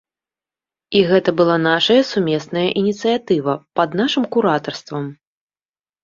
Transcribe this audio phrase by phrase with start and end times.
[0.99, 5.05] І гэта была нашая сумесная ініцыятыва, пад нашым куратарствам.